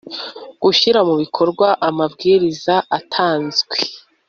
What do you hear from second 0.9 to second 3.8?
mu bikorwa amabwiriza atanzwe